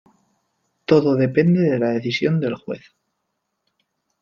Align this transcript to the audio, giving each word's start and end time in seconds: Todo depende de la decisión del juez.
Todo 0.85 1.15
depende 1.19 1.61
de 1.61 1.77
la 1.77 1.89
decisión 1.89 2.39
del 2.39 2.55
juez. 2.55 2.95